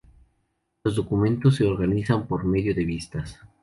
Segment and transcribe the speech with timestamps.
[0.83, 3.37] Los documentos se organizan por medio de vistas.